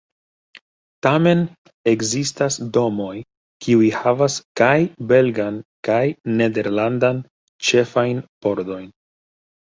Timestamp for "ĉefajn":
7.69-8.23